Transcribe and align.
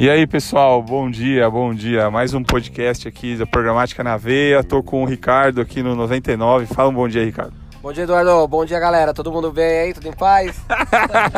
E 0.00 0.08
aí, 0.08 0.26
pessoal, 0.26 0.82
bom 0.82 1.10
dia, 1.10 1.50
bom 1.50 1.74
dia. 1.74 2.10
Mais 2.10 2.32
um 2.32 2.42
podcast 2.42 3.06
aqui 3.06 3.36
da 3.36 3.44
Programática 3.44 4.02
na 4.02 4.16
Veia. 4.16 4.64
Tô 4.64 4.82
com 4.82 5.02
o 5.02 5.04
Ricardo 5.04 5.60
aqui 5.60 5.82
no 5.82 5.94
99. 5.94 6.64
Fala 6.64 6.88
um 6.88 6.94
bom 6.94 7.06
dia, 7.06 7.22
Ricardo. 7.22 7.52
Bom 7.82 7.92
dia, 7.92 8.04
Eduardo. 8.04 8.48
Bom 8.48 8.64
dia, 8.64 8.80
galera. 8.80 9.12
Todo 9.12 9.30
mundo 9.30 9.52
bem 9.52 9.80
aí? 9.80 9.92
Tudo 9.92 10.08
em 10.08 10.12
paz? 10.14 10.58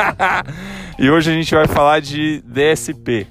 e 0.97 1.11
hoje 1.11 1.33
a 1.33 1.35
gente 1.35 1.53
vai 1.53 1.67
falar 1.67 2.01
de 2.01 2.41
DSP, 2.47 3.27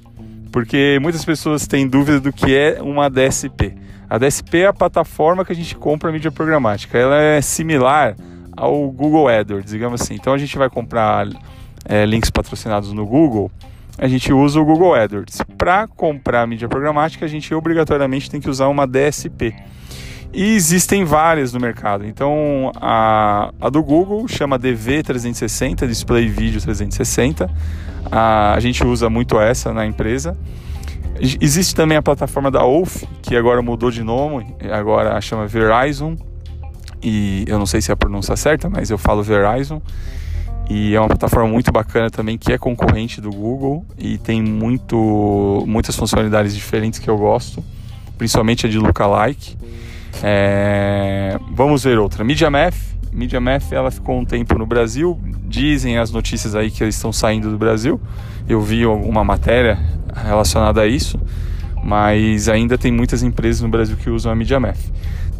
porque 0.52 1.00
muitas 1.02 1.24
pessoas 1.24 1.66
têm 1.66 1.88
dúvida 1.88 2.20
do 2.20 2.34
que 2.34 2.54
é 2.54 2.82
uma 2.82 3.10
DSP. 3.10 3.74
A 4.10 4.18
DSP 4.18 4.64
é 4.64 4.68
a 4.68 4.74
plataforma 4.74 5.46
que 5.46 5.54
a 5.54 5.56
gente 5.56 5.78
compra 5.78 6.10
a 6.10 6.12
mídia 6.12 6.30
programática. 6.30 6.98
Ela 6.98 7.22
é 7.22 7.42
similar 7.42 8.18
ao 8.62 8.90
Google 8.92 9.28
AdWords, 9.28 9.72
digamos 9.72 10.02
assim. 10.02 10.16
Então 10.16 10.34
a 10.34 10.38
gente 10.38 10.58
vai 10.58 10.70
comprar 10.70 11.28
é, 11.86 12.06
links 12.06 12.30
patrocinados 12.30 12.94
no 12.94 13.06
Google 13.06 13.52
a 13.98 14.08
gente 14.08 14.34
usa 14.34 14.60
o 14.60 14.66
Google 14.66 14.96
AdWords. 14.96 15.42
Para 15.58 15.88
comprar 15.88 16.48
mídia 16.48 16.68
programática, 16.68 17.24
a 17.24 17.28
gente 17.28 17.54
obrigatoriamente 17.54 18.32
tem 18.32 18.42
que 18.42 18.50
usar 18.50 18.68
uma 18.68 18.88
DSP. 18.88 19.54
E 20.34 20.56
existem 20.56 21.04
várias 21.04 21.54
no 21.54 21.60
mercado. 21.60 22.04
Então, 22.06 22.72
a, 22.82 23.52
a 23.62 23.70
do 23.70 23.84
Google 23.84 24.28
chama 24.28 24.58
DV360, 24.58 25.86
Display 25.88 26.28
Video 26.28 26.60
360. 26.60 27.48
A, 28.10 28.54
a 28.54 28.60
gente 28.60 28.84
usa 28.84 29.08
muito 29.08 29.40
essa 29.40 29.72
na 29.72 29.86
empresa. 29.86 30.36
Existe 31.20 31.76
também 31.76 31.96
a 31.96 32.02
plataforma 32.02 32.50
da 32.50 32.64
Wolf, 32.64 33.04
que 33.22 33.36
agora 33.36 33.62
mudou 33.62 33.92
de 33.92 34.04
nome, 34.04 34.56
agora 34.72 35.20
chama 35.22 35.46
Verizon. 35.46 36.16
E 37.04 37.46
eu 37.48 37.58
não 37.58 37.66
sei 37.66 37.82
se 37.82 37.92
é 37.92 37.94
a 37.94 37.98
pronúncia 37.98 38.36
certa, 38.36 38.70
mas 38.70 38.90
eu 38.90 38.98
falo 38.98 39.24
Verizon. 39.24 39.82
E 40.70 40.96
é 40.96 41.00
uma 41.00 41.08
plataforma 41.10 41.50
muito 41.50 41.72
bacana 41.72 42.10
também, 42.10 42.38
que 42.38 42.54
é 42.54 42.58
concorrente 42.58 43.20
do 43.20 43.30
Google 43.30 43.86
e 43.98 44.18
tem 44.18 44.42
muito, 44.42 45.66
muitas 45.68 45.96
funcionalidades 45.96 46.56
diferentes 46.56 46.98
que 46.98 47.10
eu 47.10 47.18
gosto, 47.18 47.64
principalmente 48.18 48.66
a 48.66 48.70
de 48.70 48.78
lookalike. 48.78 49.58
É... 50.24 51.38
Vamos 51.52 51.84
ver 51.84 51.98
outra. 52.00 52.24
MediaMath. 52.24 52.76
MediaMath 53.12 53.72
ela 53.74 53.92
ficou 53.92 54.18
um 54.18 54.24
tempo 54.24 54.58
no 54.58 54.66
Brasil. 54.66 55.20
Dizem 55.46 55.98
as 55.98 56.12
notícias 56.12 56.56
aí 56.56 56.72
que 56.72 56.84
eles 56.84 56.96
estão 56.96 57.12
saindo 57.12 57.50
do 57.50 57.58
Brasil. 57.58 58.00
Eu 58.48 58.62
vi 58.62 58.84
alguma 58.84 59.24
matéria 59.24 59.78
relacionada 60.16 60.82
a 60.82 60.88
isso, 60.88 61.20
mas 61.84 62.48
ainda 62.48 62.78
tem 62.78 62.92
muitas 62.92 63.24
empresas 63.24 63.62
no 63.62 63.70
Brasil 63.70 63.98
que 63.98 64.10
usam 64.10 64.32
a 64.32 64.36
MediaMath. 64.36 64.80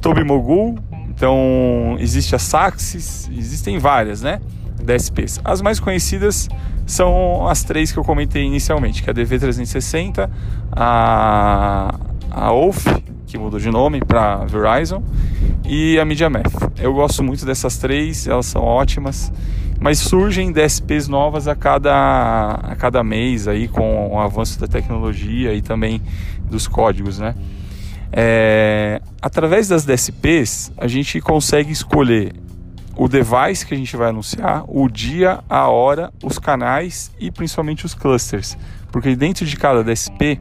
Toby 0.02 0.24
Mogul, 0.24 0.78
então 1.12 1.98
existe 2.00 2.34
a 2.36 2.40
Saxis, 2.40 3.30
existem 3.36 3.78
várias, 3.78 4.22
né? 4.22 4.40
DSPs. 4.82 5.42
As 5.44 5.62
mais 5.62 5.80
conhecidas 5.80 6.48
são 6.88 7.48
as 7.48 7.64
três 7.64 7.92
que 7.92 8.00
eu 8.00 8.04
comentei 8.04 8.44
inicialmente, 8.44 9.04
que 9.04 9.10
é 9.10 9.12
a 9.12 9.14
DV360, 9.14 10.30
a, 10.72 11.94
a 12.32 12.54
OFF, 12.54 13.04
que 13.28 13.38
mudou 13.38 13.60
de 13.60 13.70
nome 13.70 14.00
para 14.00 14.46
Verizon, 14.46 15.04
e 15.66 16.00
a 16.00 16.06
MediaMath. 16.06 16.72
Eu 16.80 16.94
gosto 16.94 17.22
muito 17.22 17.46
dessas 17.46 17.78
três, 17.78 18.26
elas 18.26 18.46
são 18.46 18.64
ótimas, 18.64 19.32
mas 19.80 20.00
surgem 20.00 20.52
DSPs 20.52 21.08
novas 21.08 21.48
a 21.48 21.56
cada, 21.56 22.52
a 22.64 22.76
cada 22.76 23.04
mês 23.04 23.48
aí 23.48 23.68
com 23.68 24.16
o 24.16 24.20
avanço 24.20 24.60
da 24.60 24.68
tecnologia 24.68 25.54
e 25.54 25.62
também 25.62 26.02
dos 26.50 26.68
códigos, 26.68 27.20
né? 27.20 27.36
É, 28.12 29.02
através 29.22 29.68
das 29.68 29.86
DSPs, 29.86 30.72
a 30.78 30.88
gente 30.88 31.22
consegue 31.22 31.72
escolher 31.72 32.34
o 32.96 33.08
device 33.08 33.66
que 33.66 33.74
a 33.74 33.78
gente 33.78 33.96
vai 33.96 34.10
anunciar, 34.10 34.64
o 34.68 34.90
dia, 34.90 35.40
a 35.50 35.68
hora, 35.70 36.12
os 36.22 36.38
canais 36.38 37.12
e 37.20 37.32
principalmente 37.32 37.86
os 37.86 37.94
clusters, 37.94 38.58
porque 38.92 39.16
dentro 39.16 39.46
de 39.46 39.56
cada 39.56 39.84
DSP 39.84 40.40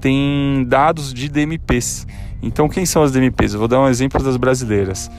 tem 0.00 0.64
dados 0.66 1.12
de 1.12 1.28
DMPs. 1.28 2.06
Então, 2.42 2.68
quem 2.68 2.86
são 2.86 3.02
as 3.02 3.12
DMPs? 3.12 3.54
Eu 3.54 3.58
vou 3.58 3.68
dar 3.68 3.80
um 3.80 3.88
exemplo 3.88 4.22
das 4.22 4.36
brasileiras: 4.36 5.10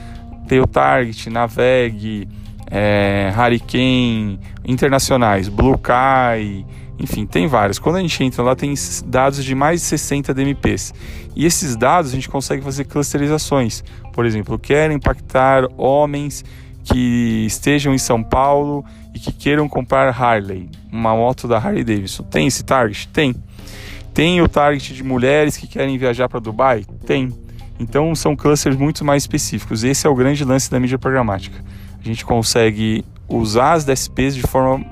Target, 0.72 1.30
Naveg, 1.30 2.28
é, 2.70 3.32
Hurricane, 3.36 4.40
internacionais, 4.64 5.48
Bluekai, 5.48 6.64
enfim, 6.98 7.24
tem 7.24 7.46
vários. 7.46 7.78
Quando 7.78 7.96
a 7.96 8.00
gente 8.00 8.22
entra 8.24 8.42
lá, 8.42 8.56
tem 8.56 8.74
dados 9.06 9.44
de 9.44 9.54
mais 9.54 9.80
de 9.80 9.86
60 9.86 10.34
DMPs. 10.34 10.92
E 11.36 11.46
esses 11.46 11.76
dados 11.76 12.10
a 12.10 12.14
gente 12.14 12.28
consegue 12.28 12.62
fazer 12.62 12.84
clusterizações. 12.84 13.84
Por 14.12 14.26
exemplo, 14.26 14.58
quero 14.58 14.92
impactar 14.92 15.64
homens 15.76 16.44
que 16.82 17.44
estejam 17.46 17.94
em 17.94 17.98
São 17.98 18.22
Paulo 18.22 18.84
e 19.14 19.20
que 19.20 19.30
queiram 19.30 19.68
comprar 19.68 20.08
Harley, 20.08 20.68
uma 20.90 21.14
moto 21.14 21.46
da 21.46 21.58
Harley 21.58 21.84
Davidson. 21.84 22.24
Tem 22.24 22.46
esse 22.46 22.64
target? 22.64 23.08
Tem. 23.08 23.34
Tem 24.12 24.40
o 24.40 24.48
target 24.48 24.94
de 24.94 25.04
mulheres 25.04 25.56
que 25.56 25.68
querem 25.68 25.96
viajar 25.96 26.28
para 26.28 26.40
Dubai? 26.40 26.84
Tem. 27.06 27.32
Então 27.78 28.12
são 28.14 28.34
clusters 28.34 28.76
muito 28.76 29.04
mais 29.04 29.22
específicos. 29.22 29.84
Esse 29.84 30.06
é 30.06 30.10
o 30.10 30.14
grande 30.14 30.44
lance 30.44 30.68
da 30.68 30.80
mídia 30.80 30.98
programática. 30.98 31.64
A 32.00 32.04
gente 32.04 32.24
consegue 32.24 33.04
usar 33.28 33.74
as 33.74 33.84
DSPs 33.84 34.34
de 34.34 34.42
forma 34.42 34.84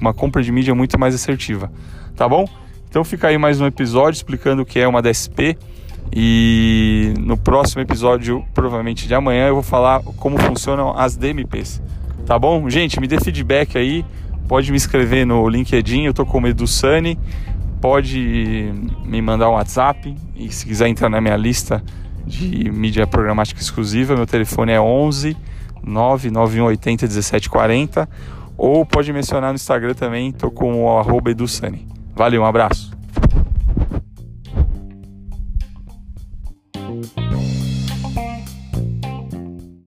uma 0.00 0.14
compra 0.14 0.42
de 0.42 0.50
mídia 0.50 0.74
muito 0.74 0.98
mais 0.98 1.14
assertiva, 1.14 1.70
tá 2.14 2.28
bom? 2.28 2.48
Então 2.88 3.04
fica 3.04 3.28
aí 3.28 3.38
mais 3.38 3.60
um 3.60 3.66
episódio 3.66 4.16
explicando 4.16 4.62
o 4.62 4.66
que 4.66 4.78
é 4.78 4.88
uma 4.88 5.02
DSP 5.02 5.56
e 6.12 7.12
no 7.18 7.36
próximo 7.36 7.82
episódio, 7.82 8.44
provavelmente 8.54 9.06
de 9.06 9.14
amanhã, 9.14 9.48
eu 9.48 9.54
vou 9.54 9.62
falar 9.62 10.02
como 10.16 10.38
funcionam 10.38 10.96
as 10.96 11.16
DMPs, 11.16 11.82
tá 12.24 12.38
bom? 12.38 12.68
Gente, 12.70 13.00
me 13.00 13.06
dê 13.06 13.18
feedback 13.20 13.76
aí, 13.76 14.04
pode 14.48 14.70
me 14.70 14.76
escrever 14.76 15.26
no 15.26 15.48
LinkedIn, 15.48 16.04
eu 16.04 16.14
tô 16.14 16.24
com 16.24 16.40
o 16.40 16.46
Edu 16.46 16.66
Sani, 16.66 17.18
pode 17.80 18.72
me 19.04 19.20
mandar 19.20 19.50
um 19.50 19.54
WhatsApp 19.54 20.14
e 20.36 20.50
se 20.50 20.64
quiser 20.64 20.88
entrar 20.88 21.08
na 21.08 21.20
minha 21.20 21.36
lista 21.36 21.82
de 22.24 22.70
mídia 22.70 23.06
programática 23.06 23.60
exclusiva, 23.60 24.16
meu 24.16 24.26
telefone 24.26 24.72
é 24.72 24.80
11 24.80 25.36
99180 25.82 27.06
1740 27.06 28.08
ou 28.56 28.84
pode 28.86 29.12
mencionar 29.12 29.50
no 29.50 29.56
Instagram 29.56 29.94
também, 29.94 30.32
tô 30.32 30.50
com 30.50 30.84
o 30.84 30.98
arroba 30.98 31.30
EduSani. 31.30 31.86
Valeu, 32.14 32.42
um 32.42 32.46
abraço. 32.46 32.95